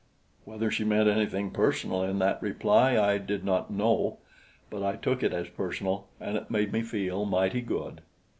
Whether 0.45 0.71
she 0.71 0.83
meant 0.83 1.07
anything 1.07 1.51
personal 1.51 2.01
in 2.01 2.17
that 2.17 2.41
reply 2.41 2.97
I 2.97 3.19
did 3.19 3.45
not 3.45 3.69
know; 3.69 4.17
but 4.71 4.81
I 4.81 4.95
took 4.95 5.21
it 5.21 5.31
as 5.31 5.47
personal 5.49 6.07
and 6.19 6.37
it 6.37 6.49
made 6.49 6.73
me 6.73 6.81
feel 6.81 7.23
mighty 7.23 7.61
good. 7.61 8.01